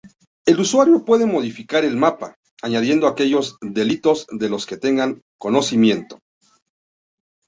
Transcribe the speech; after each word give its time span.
El 0.47 0.59
usuario 0.59 1.05
puede 1.05 1.27
modificar 1.27 1.85
el 1.85 1.95
mapa, 1.95 2.35
añadiendo 2.63 3.05
aquellos 3.05 3.57
delitos 3.61 4.25
de 4.31 4.49
los 4.49 4.65
que 4.65 4.77
tenga 4.77 5.15
conocimiento. 5.37 6.17